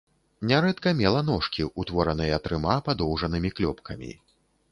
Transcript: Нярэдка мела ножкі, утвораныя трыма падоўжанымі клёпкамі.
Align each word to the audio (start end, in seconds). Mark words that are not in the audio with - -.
Нярэдка 0.51 0.93
мела 1.01 1.21
ножкі, 1.27 1.67
утвораныя 1.83 2.39
трыма 2.47 2.79
падоўжанымі 2.87 3.49
клёпкамі. 3.59 4.11